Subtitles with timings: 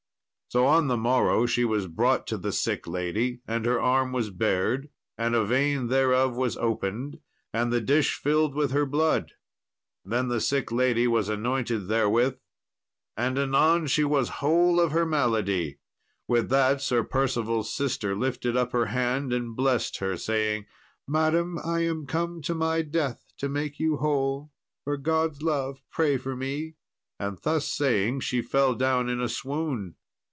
[0.53, 4.31] So on the morrow she was brought to the sick lady, and her arm was
[4.31, 7.21] bared, and a vein thereof was opened,
[7.53, 9.31] and the dish filled with her blood.
[10.03, 12.35] Then the sick lady was anointed therewith,
[13.15, 15.79] and anon she was whole of her malady.
[16.27, 20.65] With that Sir Percival's sister lifted up her hand and blessed her, saying,
[21.07, 24.51] "Madam, I am come to my death to make you whole;
[24.83, 26.75] for God's love pray for me;"
[27.17, 29.95] and thus saying she fell down in a swoon.